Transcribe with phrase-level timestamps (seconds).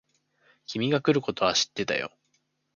[0.65, 2.11] 君が来ることは知ってたよ。